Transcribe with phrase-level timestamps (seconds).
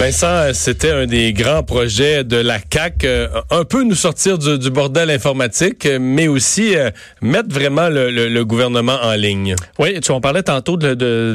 [0.00, 4.70] Vincent, c'était un des grands projets de la CAC, euh, un peu nous sortir du,
[4.70, 6.88] bordel informatique, mais aussi euh,
[7.20, 9.54] mettre vraiment le, gouvernement en ligne.
[9.78, 10.94] Oui, tu en parlais tantôt de,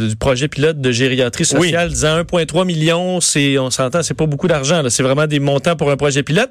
[0.09, 4.47] du projet pilote de gériatrie sociale, disant 1,3 million, c'est on s'entend, c'est pas beaucoup
[4.47, 6.49] d'argent, c'est vraiment des montants pour un projet pilote.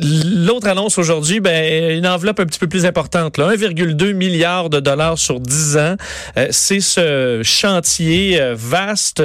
[0.00, 5.18] L'autre annonce aujourd'hui, ben une enveloppe un petit peu plus importante, 1,2 milliard de dollars
[5.18, 5.96] sur 10 ans.
[6.36, 9.22] Euh, c'est ce chantier vaste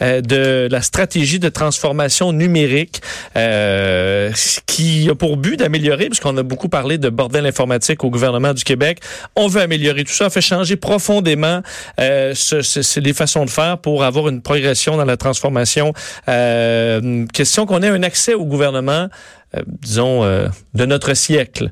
[0.00, 3.00] de la stratégie de transformation numérique
[3.36, 4.30] euh,
[4.66, 8.62] qui a pour but d'améliorer, puisqu'on a beaucoup parlé de bordel informatique au gouvernement du
[8.62, 9.00] Québec.
[9.34, 11.62] On veut améliorer tout ça, on fait changer profondément
[11.98, 15.94] euh, ce, les façons de faire pour avoir une progression dans la transformation.
[16.28, 19.08] Euh, question qu'on ait un accès au gouvernement,
[19.56, 21.70] euh, disons, euh, de notre siècle.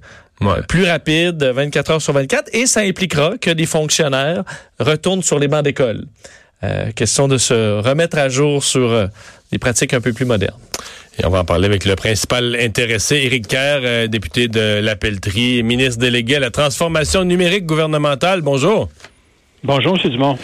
[0.68, 4.44] plus rapide, 24 heures sur 24, et ça impliquera que des fonctionnaires
[4.78, 6.04] retournent sur les bancs d'école.
[6.64, 9.06] Euh, question de se remettre à jour sur euh,
[9.52, 10.58] des pratiques un peu plus modernes.
[11.18, 14.96] Et on va en parler avec le principal intéressé, Éric Kerr, euh, député de la
[14.96, 18.40] Pelletrie, ministre délégué à la transformation numérique gouvernementale.
[18.40, 18.88] Bonjour.
[19.62, 20.10] Bonjour, M.
[20.10, 20.38] Dumont.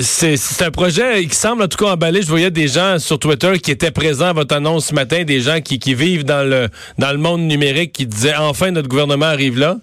[0.00, 2.22] c'est un projet qui semble en tout cas emballé.
[2.22, 5.40] Je voyais des gens sur Twitter qui étaient présents à votre annonce ce matin, des
[5.40, 9.26] gens qui, qui vivent dans le, dans le monde numérique qui disaient enfin notre gouvernement
[9.26, 9.76] arrive là.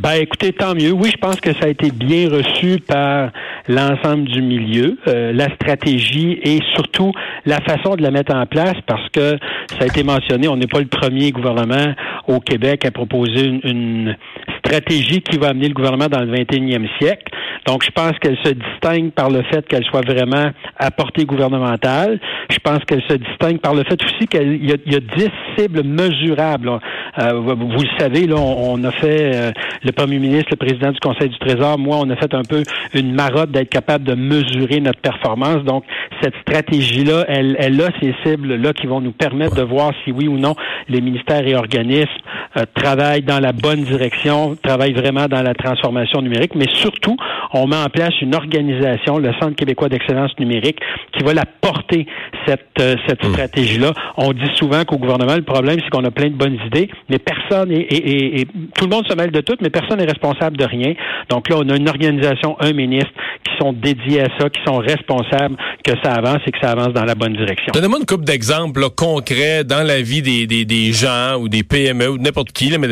[0.00, 0.92] Ben, écoutez, tant mieux.
[0.92, 3.30] Oui, je pense que ça a été bien reçu par
[3.70, 7.12] l'ensemble du milieu, euh, la stratégie et surtout
[7.46, 10.66] la façon de la mettre en place parce que ça a été mentionné, on n'est
[10.66, 11.94] pas le premier gouvernement
[12.26, 14.16] au Québec à proposer une, une
[14.58, 17.32] stratégie qui va amener le gouvernement dans le 21e siècle.
[17.66, 22.18] Donc, je pense qu'elle se distingue par le fait qu'elle soit vraiment à portée gouvernementale.
[22.50, 25.82] Je pense qu'elle se distingue par le fait aussi qu'il y, y, a 10 cibles
[25.84, 26.70] mesurables.
[27.18, 29.50] Euh, vous, le savez, là, on, a fait, euh,
[29.84, 32.62] le premier ministre, le président du Conseil du Trésor, moi, on a fait un peu
[32.94, 35.62] une marotte d'être capable de mesurer notre performance.
[35.64, 35.84] Donc,
[36.22, 40.28] cette stratégie-là, elle, elle a ces cibles-là qui vont nous permettre de voir si oui
[40.28, 40.54] ou non
[40.88, 42.08] les ministères et organismes
[42.56, 47.16] euh, travaillent dans la bonne direction, travaillent vraiment dans la transformation numérique, mais surtout,
[47.52, 50.78] on met en place une organisation, le Centre québécois d'excellence numérique,
[51.12, 52.06] qui va la porter,
[52.46, 53.32] cette, euh, cette hmm.
[53.32, 53.92] stratégie-là.
[54.16, 57.18] On dit souvent qu'au gouvernement, le problème, c'est qu'on a plein de bonnes idées, mais
[57.18, 60.64] personne est, et, tout le monde se mêle de tout, mais personne n'est responsable de
[60.64, 60.94] rien.
[61.28, 63.10] Donc là, on a une organisation, un ministre
[63.44, 66.92] qui sont dédiés à ça, qui sont responsables que ça avance et que ça avance
[66.92, 67.72] dans la bonne direction.
[67.72, 72.08] Donnez-moi une couple d'exemples concrets dans la vie des, des, des, gens ou des PME
[72.08, 72.88] ou n'importe qui, là, mais,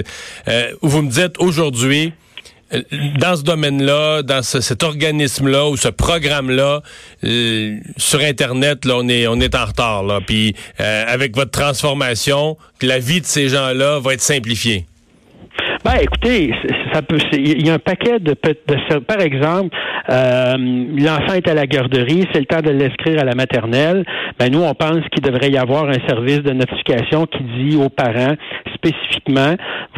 [0.49, 2.13] euh, où vous me dites aujourd'hui,
[2.73, 2.83] euh,
[3.19, 6.83] dans ce domaine-là, dans cet organisme-là ou ce programme-là,
[7.25, 10.03] euh, sur Internet, là, on est on est en retard.
[10.03, 10.21] Là.
[10.27, 14.87] Puis euh, avec votre transformation, la vie de ces gens-là va être simplifiée.
[15.85, 16.53] Ben, écoutez,
[16.93, 17.19] ça peut.
[17.33, 19.77] Il y a un paquet de, de par exemple,
[20.11, 20.57] euh,
[20.99, 24.05] l'enfant est à la garderie, c'est le temps de l'inscrire à la maternelle.
[24.39, 27.89] Ben nous, on pense qu'il devrait y avoir un service de notification qui dit aux
[27.89, 28.35] parents
[28.75, 29.55] spécifiquement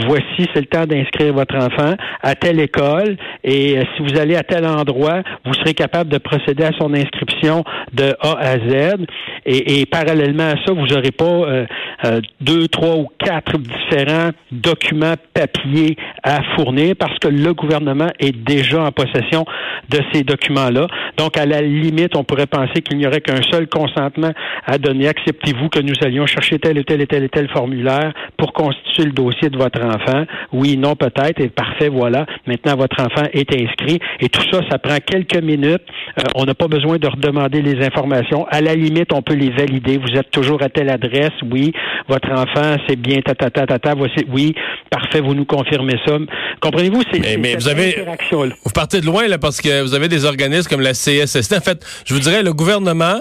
[0.06, 4.36] voici, c'est le temps d'inscrire votre enfant à telle école et euh, si vous allez
[4.36, 9.06] à tel endroit, vous serez capable de procéder à son inscription de A à Z.
[9.52, 11.66] Et, parallèlement à ça, vous n'aurez pas euh,
[12.04, 18.36] euh, deux, trois ou quatre différents documents papiers à fournir parce que le gouvernement est
[18.36, 19.44] déjà en possession
[19.88, 20.86] de ces documents-là.
[21.16, 24.30] Donc, à la limite, on pourrait penser qu'il n'y aurait qu'un seul consentement
[24.66, 25.08] à donner.
[25.08, 29.04] Acceptez-vous que nous allions chercher tel et tel et tel et tel formulaire pour constituer
[29.04, 30.26] le dossier de votre enfant?
[30.52, 31.40] Oui, non, peut-être.
[31.40, 32.24] Et parfait, voilà.
[32.46, 33.98] Maintenant, votre enfant est inscrit.
[34.20, 35.82] Et tout ça, ça prend quelques minutes.
[36.18, 38.46] Euh, on n'a pas besoin de redemander les informations.
[38.48, 39.98] À la limite, on peut les valider.
[39.98, 41.32] Vous êtes toujours à telle adresse.
[41.50, 41.72] Oui.
[42.08, 43.94] Votre enfant, c'est bien ta ta ta ta ta.
[43.94, 44.54] Voici, oui.
[44.90, 46.16] Parfait, vous nous confirmez ça.
[46.60, 47.02] Comprenez-vous?
[47.12, 50.68] C'est, mais, vous avez, vous partez de loin, là, parce que vous avez des organismes
[50.68, 51.54] comme la CSST.
[51.54, 53.20] En fait, je vous dirais, le gouvernement,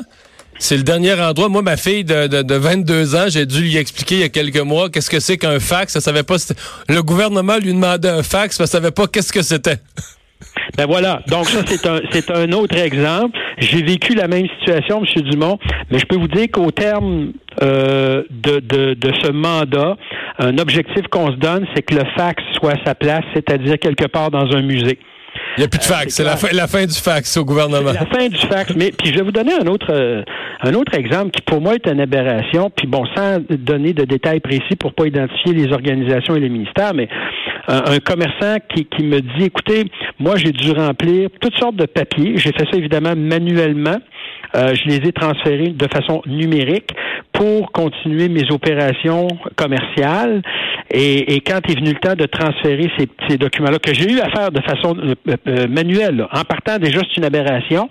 [0.60, 1.50] c'est le dernier endroit.
[1.50, 4.60] Moi, ma fille de, de, 22 ans, j'ai dû lui expliquer il y a quelques
[4.60, 5.96] mois qu'est-ce que c'est qu'un fax.
[5.96, 6.36] Elle savait pas.
[6.88, 9.80] Le gouvernement lui demandait un fax, mais elle savait pas qu'est-ce que c'était.
[10.78, 11.22] Ben voilà.
[11.28, 13.38] Donc ça, c'est un, c'est un autre exemple.
[13.58, 15.22] J'ai vécu la même situation, M.
[15.24, 15.60] Dumont,
[15.92, 19.98] mais je peux vous dire qu'au terme euh, de, de, de ce mandat,
[20.38, 24.06] un objectif qu'on se donne, c'est que le fax soit à sa place, c'est-à-dire quelque
[24.08, 25.00] part dans un musée.
[25.58, 26.14] Il n'y a plus de euh, fax.
[26.14, 27.92] c'est la fin, la fin du fax au gouvernement.
[27.92, 28.74] La fin du fax.
[28.76, 30.24] Mais puis je vais vous donner un autre euh,
[30.62, 32.72] un autre exemple qui pour moi est une aberration.
[32.76, 36.94] Puis bon, sans donner de détails précis pour pas identifier les organisations et les ministères,
[36.94, 37.10] mais
[37.68, 39.86] un commerçant qui, qui me dit, écoutez,
[40.20, 42.38] moi j'ai dû remplir toutes sortes de papiers.
[42.38, 43.98] J'ai fait ça évidemment manuellement.
[44.56, 46.92] Euh, je les ai transférés de façon numérique
[47.34, 50.42] pour continuer mes opérations commerciales.
[50.92, 54.52] Et, quand est venu le temps de transférer ces, documents-là, que j'ai eu à faire
[54.52, 54.96] de façon
[55.70, 57.90] manuelle, en partant déjà, c'est une aberration,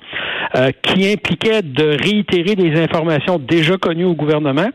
[0.82, 4.68] qui impliquait de réitérer des informations déjà connues au gouvernement.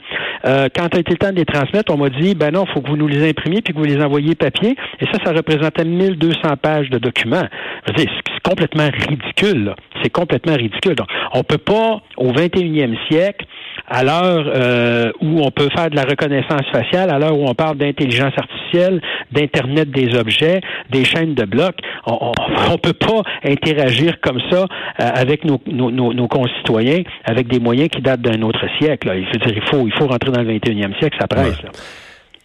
[0.44, 2.82] quand a été le temps de les transmettre, on m'a dit, ben non, il faut
[2.82, 4.76] que vous nous les imprimiez puis que vous les envoyiez papier.
[5.02, 7.48] Et ça, ça représentait 1200 pages de documents.
[8.44, 9.74] Complètement ridicule.
[10.02, 10.96] C'est complètement ridicule.
[10.96, 13.46] Donc, on peut pas, au 21e siècle,
[13.88, 17.54] à l'heure euh, où on peut faire de la reconnaissance faciale, à l'heure où on
[17.54, 19.02] parle d'intelligence artificielle,
[19.32, 22.32] d'Internet des objets, des chaînes de blocs, on
[22.72, 24.66] ne peut pas interagir comme ça
[25.00, 29.12] euh, avec nos, nos, nos, concitoyens avec des moyens qui datent d'un autre siècle.
[29.16, 31.62] Il, faut dire, il, faut, il faut rentrer dans le 21e siècle, ça presse.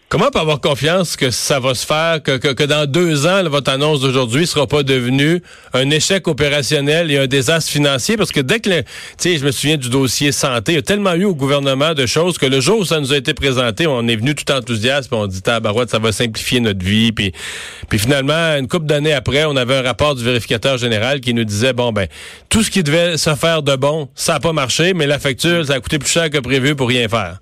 [0.09, 4.01] Comment avoir confiance que ça va se faire, que, que, dans deux ans, votre annonce
[4.01, 8.17] d'aujourd'hui sera pas devenue un échec opérationnel et un désastre financier?
[8.17, 8.81] Parce que dès que,
[9.19, 12.07] tu je me souviens du dossier santé, il y a tellement eu au gouvernement de
[12.07, 15.09] choses que le jour où ça nous a été présenté, on est venu tout enthousiaste,
[15.11, 17.11] puis on dit, tabarouette, ça va simplifier notre vie.
[17.11, 17.31] Puis,
[17.87, 21.43] puis finalement, une couple d'années après, on avait un rapport du vérificateur général qui nous
[21.43, 22.07] disait, bon, ben,
[22.49, 25.67] tout ce qui devait se faire de bon, ça n'a pas marché, mais la facture,
[25.67, 27.37] ça a coûté plus cher que prévu pour rien faire.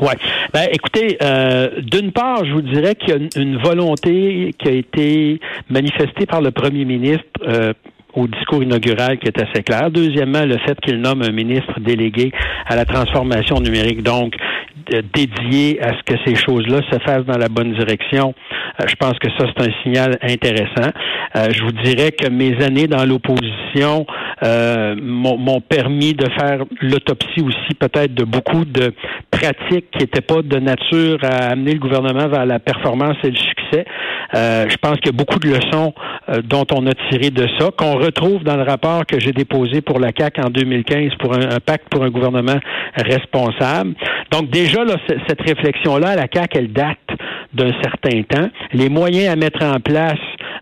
[0.00, 0.12] Oui.
[0.52, 4.72] Ben, écoutez, euh, d'une part, je vous dirais qu'il y a une, volonté qui a
[4.72, 7.72] été manifestée par le premier ministre euh,
[8.14, 9.90] au discours inaugural qui est assez clair.
[9.90, 12.32] Deuxièmement, le fait qu'il nomme un ministre délégué
[12.66, 14.34] à la transformation numérique, donc
[15.14, 18.34] dédié à ce que ces choses-là se fassent dans la bonne direction.
[18.80, 20.90] Euh, je pense que ça, c'est un signal intéressant.
[21.36, 24.06] Euh, je vous dirais que mes années dans l'opposition
[24.42, 28.92] euh, m'ont permis de faire l'autopsie aussi peut-être de beaucoup de
[29.30, 33.36] pratiques qui n'étaient pas de nature à amener le gouvernement vers la performance et le
[33.36, 33.84] succès.
[34.34, 35.94] je pense qu'il y a beaucoup de leçons
[36.44, 40.12] dont on a tiré de ça, retrouve dans le rapport que j'ai déposé pour la
[40.12, 42.58] CAC en 2015 pour un, pacte pour un gouvernement
[42.96, 43.94] responsable.
[44.30, 44.94] Donc déjà, là,
[45.28, 46.98] cette réflexion-là, la CAC, elle date
[47.52, 48.48] d'un certain temps.
[48.72, 50.18] Les moyens à mettre en place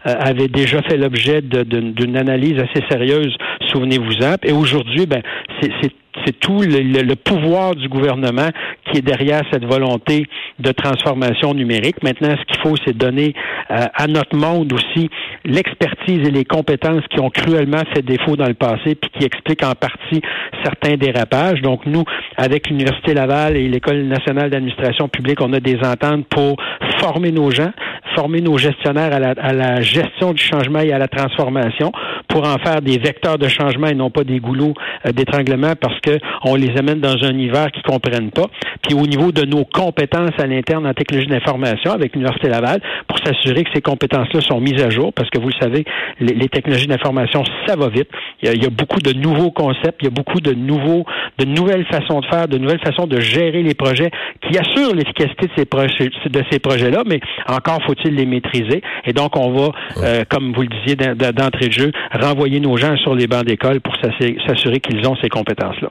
[0.06, 3.34] euh, avaient déjà fait l'objet d'une analyse assez sérieuse,
[3.72, 4.36] souvenez-vous-en.
[4.44, 5.22] Et aujourd'hui, ben,
[5.60, 5.92] c'est
[6.24, 8.48] c'est tout le, pouvoir du gouvernement
[8.84, 10.26] qui est derrière cette volonté
[10.58, 12.02] de transformation numérique.
[12.02, 13.34] Maintenant, ce qu'il faut, c'est donner
[13.70, 15.10] euh, à notre monde aussi
[15.44, 19.64] l'expertise et les compétences qui ont cruellement fait défaut dans le passé, puis qui expliquent
[19.64, 20.22] en partie
[20.64, 21.60] certains dérapages.
[21.62, 22.04] Donc, nous,
[22.36, 26.56] avec l'Université Laval et l'École nationale d'administration publique, on a des ententes pour
[26.98, 27.70] former nos gens,
[28.16, 31.92] former nos gestionnaires à la, à la gestion du changement et à la transformation,
[32.28, 34.74] pour en faire des vecteurs de changement et non pas des goulots
[35.06, 36.07] euh, d'étranglement, parce que
[36.44, 38.46] on les amène dans un univers qu'ils comprennent pas.
[38.82, 43.18] Puis au niveau de nos compétences à l'interne en technologie d'information avec l'Université Laval, pour
[43.18, 45.84] s'assurer que ces compétences-là sont mises à jour, parce que vous le savez,
[46.20, 48.08] les, technologies d'information, ça va vite.
[48.42, 51.04] Il y, a, beaucoup de nouveaux concepts, il y a beaucoup de nouveaux,
[51.38, 54.10] de nouvelles façons de faire, de nouvelles façons de gérer les projets
[54.42, 58.82] qui assurent l'efficacité de ces projets, de ces projets-là, mais encore faut-il les maîtriser.
[59.04, 59.70] Et donc, on va,
[60.02, 63.80] euh, comme vous le disiez d'entrée de jeu, renvoyer nos gens sur les bancs d'école
[63.80, 65.90] pour s'assurer qu'ils ont ces compétences-là.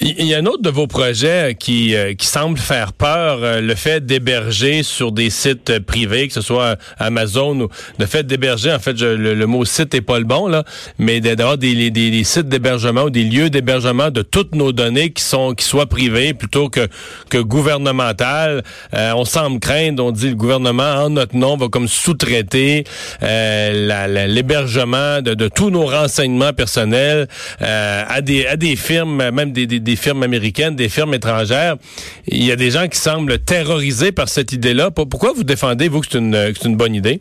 [0.00, 3.60] Il y a un autre de vos projets qui, euh, qui semble faire peur, euh,
[3.60, 7.68] le fait d'héberger sur des sites privés, que ce soit Amazon ou
[7.98, 10.62] le fait d'héberger, en fait, le, mot site est pas le bon, là,
[10.98, 15.10] mais d'avoir des, des, des, sites d'hébergement ou des lieux d'hébergement de toutes nos données
[15.10, 16.86] qui sont qui soient privés plutôt que,
[17.28, 18.62] que gouvernementales.
[18.94, 22.84] Euh, on semble craindre, on dit le gouvernement en notre nom va comme sous-traiter
[23.20, 27.26] l'hébergement de, tous nos renseignements personnels
[27.60, 31.76] à des à des firmes, même des des, firmes américaines, des firmes étrangères.
[32.28, 34.90] Il y a des gens qui semblent terrorisés par cette idée-là.
[34.90, 37.20] Pourquoi vous défendez, vous, que c'est une, une bonne idée?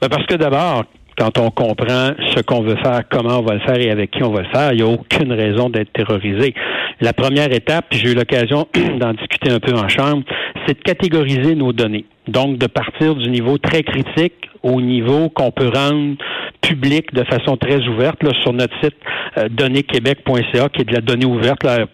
[0.00, 0.84] Ben, parce que d'abord,
[1.18, 4.22] quand on comprend ce qu'on veut faire, comment on va le faire et avec qui
[4.22, 6.54] on va le faire, il n'y a aucune raison d'être terrorisé.
[7.00, 8.66] La première étape, puis j'ai eu l'occasion
[8.98, 10.24] d'en discuter un peu en chambre,
[10.66, 12.06] c'est de catégoriser nos données.
[12.28, 16.16] Donc, de partir du niveau très critique au niveau qu'on peut rendre
[16.62, 18.94] public de façon très ouverte là, sur notre site
[19.36, 21.86] euh, qui est de la donnée ouverte là,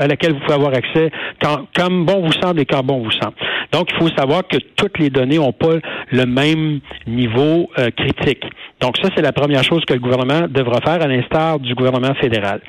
[0.00, 1.10] à laquelle vous pouvez avoir accès
[1.42, 3.34] quand, comme bon vous semble et quand bon vous semble.
[3.72, 5.74] Donc, il faut savoir que toutes les données n'ont pas
[6.10, 8.44] le même niveau euh, critique.
[8.80, 12.14] Donc, ça, c'est la première chose que le gouvernement devra faire, à l'instar du gouvernement
[12.14, 12.60] fédéral.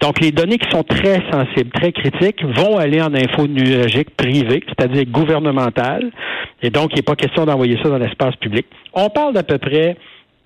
[0.00, 4.62] Donc, les données qui sont très sensibles, très critiques, vont aller en info numérique privée,
[4.68, 6.10] c'est-à-dire gouvernementale.
[6.62, 8.66] Et donc, il n'est pas question d'envoyer ça dans l'espace public.
[8.92, 9.96] On parle d'à peu près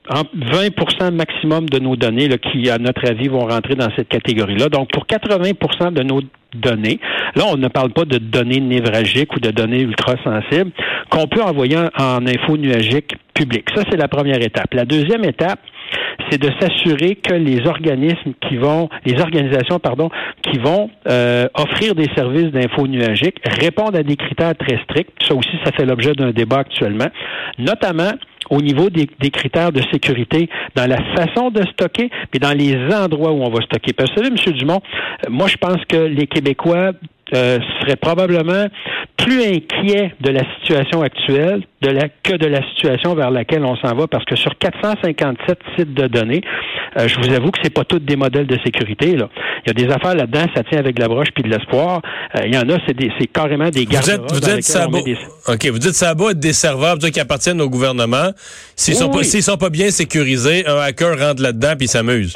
[0.08, 4.68] 20% maximum de nos données qui, à notre avis, vont rentrer dans cette catégorie-là.
[4.68, 6.20] Donc, pour 80% de nos
[6.54, 6.98] données.
[7.36, 10.70] Là, on ne parle pas de données névralgiques ou de données ultra sensibles
[11.10, 13.66] qu'on peut envoyer en info nuagique public.
[13.74, 14.72] Ça, c'est la première étape.
[14.74, 15.60] La deuxième étape,
[16.30, 20.10] c'est de s'assurer que les organismes qui vont, les organisations, pardon,
[20.42, 25.12] qui vont euh, offrir des services d'info nuagique répondent à des critères très stricts.
[25.26, 27.08] Ça aussi, ça fait l'objet d'un débat actuellement,
[27.58, 28.12] notamment
[28.50, 33.32] au niveau des, critères de sécurité dans la façon de stocker, mais dans les endroits
[33.32, 33.92] où on va stocker.
[33.92, 34.58] Parce que vous savez, M.
[34.58, 34.80] Dumont,
[35.26, 36.92] euh, moi, je pense que les Québécois
[37.34, 38.66] euh, seraient probablement
[39.16, 43.76] plus inquiets de la situation actuelle de la, que de la situation vers laquelle on
[43.76, 46.40] s'en va, parce que sur 457 sites de données,
[46.98, 49.16] euh, je vous avoue que c'est pas tous des modèles de sécurité.
[49.16, 49.28] Là.
[49.66, 52.00] Il y a des affaires là-dedans, ça tient avec la broche puis de l'espoir.
[52.36, 55.78] Euh, il y en a, c'est, des, carrément des garde Vous dites, ça OK, vous
[55.78, 58.30] dites ça va être des serveurs qui appartiennent au gouvernement.
[58.76, 62.34] S'ils sont pas, s'ils sont pas bien sécurisés, un hacker rentre là-dedans puis s'amuse.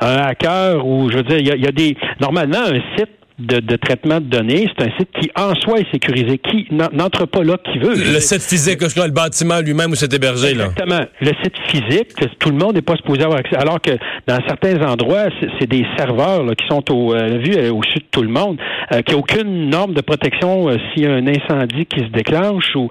[0.00, 4.20] Un hacker ou je veux dire, il y a des normalement un site de, traitement
[4.20, 4.68] de données.
[4.76, 7.94] C'est un site qui, en soi, est sécurisé, qui n'entre pas là qui veut.
[7.94, 10.54] Le site physique, le bâtiment lui-même où c'est hébergé.
[10.54, 10.66] Là?
[10.66, 11.00] Exactement.
[11.20, 13.56] Le site physique, tout le monde n'est pas supposé avoir accès.
[13.56, 13.92] Alors que
[14.26, 15.26] dans certains endroits,
[15.60, 18.58] c'est des serveurs là, qui sont au, euh, vue euh, au-dessus de tout le monde,
[18.92, 22.10] euh, qui n'ont aucune norme de protection euh, s'il y a un incendie qui se
[22.10, 22.88] déclenche ou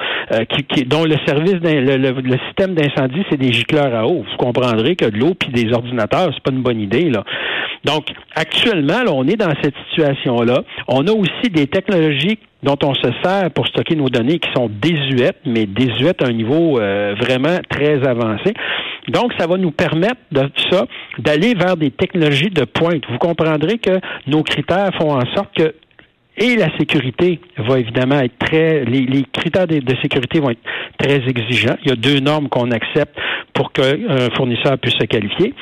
[0.50, 4.26] qui, dont le service, le, le, système d'incendie, c'est des gicleurs à eau.
[4.30, 7.10] Vous comprendrez que de l'eau puis des ordinateurs, c'est pas une bonne idée.
[7.10, 7.24] là.
[7.86, 9.76] Donc, actuellement, là, on est dans cette
[10.88, 14.70] On a aussi des technologies dont on se sert pour stocker nos données qui sont
[14.70, 18.54] désuètes, mais désuètes à un niveau euh, vraiment très avancé.
[19.08, 20.86] Donc, ça va nous permettre de ça
[21.20, 23.04] d'aller vers des technologies de pointe.
[23.10, 25.76] Vous comprendrez que nos critères font en sorte que
[26.38, 30.60] et la sécurité va évidemment être très, les, critères de, sécurité vont être
[30.98, 31.78] très exigeants.
[31.84, 33.18] Il y a deux normes qu'on accepte
[33.54, 35.54] pour qu'un fournisseur puisse se qualifier.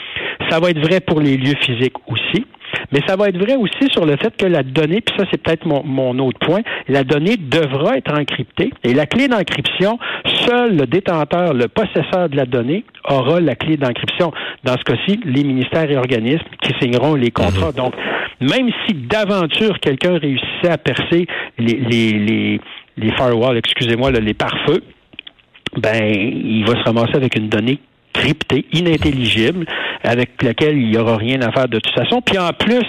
[0.49, 2.45] Ça va être vrai pour les lieux physiques aussi.
[2.91, 5.41] Mais ça va être vrai aussi sur le fait que la donnée, puis ça c'est
[5.41, 9.99] peut-être mon, mon, autre point, la donnée devra être encryptée et la clé d'encryption,
[10.45, 14.31] seul le détenteur, le possesseur de la donnée aura la clé d'encryption.
[14.63, 17.71] Dans ce cas-ci, les ministères et organismes qui signeront les contrats.
[17.71, 17.75] Mhm.
[17.75, 17.93] Donc,
[18.41, 22.61] même si d'aventure quelqu'un réussissait à percer les, les, les,
[22.97, 24.83] les firewalls, excusez-moi, les pare-feux,
[25.77, 27.79] ben, il va se ramasser avec une donnée
[28.13, 29.65] cryptée, inintelligible,
[30.03, 32.21] avec laquelle il n'y aura rien à faire de toute façon.
[32.21, 32.85] Puis en plus,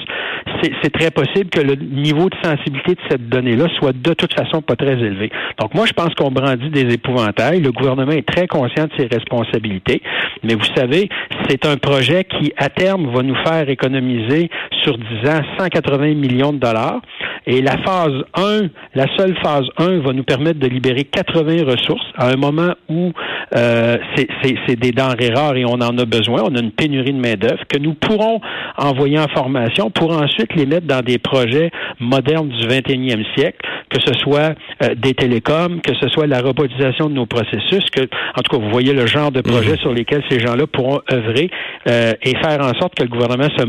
[0.83, 4.63] c'est très possible que le niveau de sensibilité de cette donnée-là soit de toute façon
[4.63, 5.31] pas très élevé.
[5.59, 7.61] Donc moi, je pense qu'on brandit des épouvantails.
[7.61, 10.03] Le gouvernement est très conscient de ses responsabilités.
[10.43, 11.09] Mais vous savez,
[11.49, 14.51] c'est un projet qui, à terme, va nous faire économiser
[14.83, 17.01] sur 10 ans 180 millions de dollars.
[17.47, 22.07] Et la phase 1, la seule phase 1 va nous permettre de libérer 80 ressources
[22.17, 23.13] à un moment où
[23.57, 23.97] euh,
[24.43, 26.43] c'est des denrées rares et on en a besoin.
[26.45, 28.41] On a une pénurie de main-d'œuvre que nous pourrons
[28.77, 33.59] envoyer en formation pour ensuite les mettre dans des projets modernes du 21e siècle,
[33.91, 38.03] que ce soit euh, des télécoms, que ce soit la robotisation de nos processus, que,
[38.03, 39.79] en tout cas, vous voyez le genre de projet mhm.
[39.79, 41.51] sur lesquels ces gens-là pourront œuvrer
[41.89, 43.65] euh, et faire en sorte que le gouvernement se,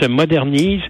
[0.00, 0.82] se modernise,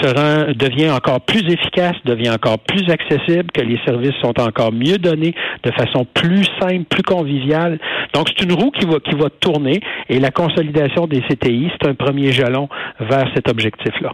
[0.00, 4.72] se rend, devient encore plus efficace, devient encore plus accessible, que les services sont encore
[4.72, 7.78] mieux donnés de façon plus simple, plus conviviale.
[8.14, 11.88] Donc, c'est une roue qui va, qui va tourner et la consolidation des CTI, c'est
[11.88, 12.68] un premier jalon
[13.00, 14.12] vers cet objectif-là.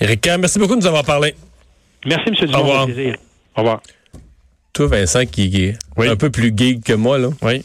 [0.00, 1.34] Éric, merci beaucoup de nous avoir parlé.
[2.04, 2.34] Merci, M.
[2.34, 2.58] Dumont.
[2.58, 2.88] Au revoir.
[3.56, 3.80] Au revoir.
[4.72, 7.28] Toi, Vincent, qui est un peu plus geek que moi, là.
[7.42, 7.64] Oui.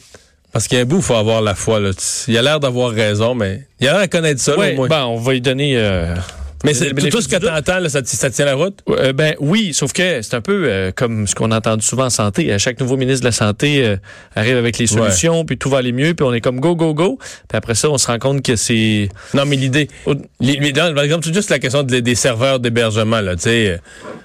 [0.54, 1.80] Parce qu'il y a un bout, il faut avoir la foi.
[1.80, 1.92] Là.
[2.28, 4.58] Il a l'air d'avoir raison, mais il a l'air de connaître ça.
[4.58, 5.78] Oui, bon, on va lui donner...
[5.78, 6.16] Euh,
[6.64, 8.80] mais c'est tout, ce que tu entends, ça, ça, tient la route?
[8.90, 12.06] Euh, ben oui, sauf que c'est un peu euh, comme ce qu'on a entendu souvent
[12.06, 12.52] en santé.
[12.52, 13.98] À chaque nouveau ministre de la Santé euh,
[14.36, 16.94] arrive avec les solutions, puis tout va aller mieux, puis on est comme go, go,
[16.94, 17.20] go.
[17.48, 19.10] Puis après ça, on se rend compte que c'est...
[19.34, 19.88] Non, mais l'idée...
[20.06, 23.80] Par exemple, c'est juste la question des, serveurs d'hébergement, là, tu sais.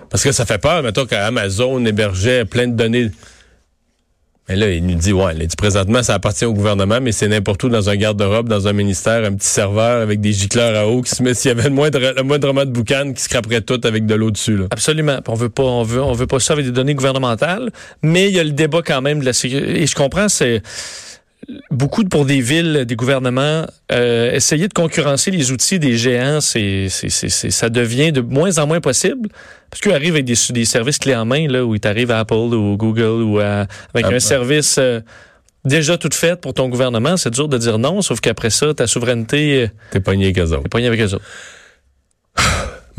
[0.08, 3.10] Parce que ça fait peur, mettons, qu'Amazon hébergeait plein de données
[4.52, 7.64] mais là, il nous dit, ouais, dit présentement, ça appartient au gouvernement, mais c'est n'importe
[7.64, 11.00] où dans un garde-robe, dans un ministère, un petit serveur avec des gicleurs à eau
[11.00, 14.04] qui se met s'il y avait le moindre, le de boucan qui scraperait tout avec
[14.04, 14.58] de l'eau dessus.
[14.58, 14.66] Là.
[14.70, 15.20] Absolument.
[15.26, 17.70] On veut pas, on veut, on veut pas ça avec des données gouvernementales,
[18.02, 19.80] mais il y a le débat quand même de la sécurité.
[19.80, 20.60] Et je comprends, c'est
[21.70, 26.88] beaucoup pour des villes, des gouvernements, euh, essayer de concurrencer les outils des géants, c'est,
[26.88, 29.28] c'est, c'est, ça devient de moins en moins possible.
[29.70, 32.20] Parce qu'ils arrivent avec des, des, services clés en main, là, où ils arrivent à
[32.20, 35.00] Apple ou Google ou avec un service euh,
[35.64, 37.16] déjà tout fait pour ton gouvernement.
[37.16, 39.62] C'est dur de dire non, sauf qu'après ça, ta souveraineté...
[39.64, 40.62] Euh, t'es pogné avec eux autres.
[40.64, 41.24] T'es pogné avec eux autres.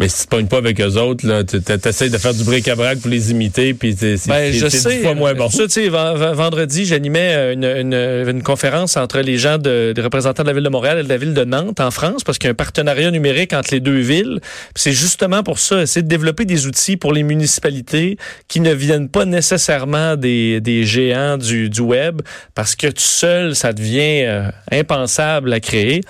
[0.04, 1.44] Mais si tu pognes pas avec eux autres, là,
[1.86, 5.34] essaies de faire du bric-à-brac pour les imiter, puis c'est ben, je sais, fois moins
[5.34, 5.50] bon.
[5.50, 10.44] Ça, tu sais, vendredi, j'animais une, une, une, conférence entre les gens de, des représentants
[10.44, 12.48] de la ville de Montréal et de la ville de Nantes en France, parce qu'il
[12.48, 14.42] y a un partenariat numérique entre les deux villes.
[14.76, 18.18] C'est justement pour ça, essayer de développer des outils pour les municipalités
[18.50, 22.22] qui ne viennent pas nécessairement des, des géants du, du web,
[22.56, 26.02] parce que tout seul, ça devient euh, impensable à créer.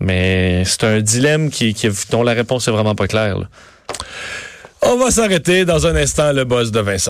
[0.00, 1.74] Mais c'est un dilemme qui,
[2.10, 3.48] dont la réponse est vraiment pas claire.
[4.82, 7.06] On va s'arrêter dans un instant, le boss de Vincent.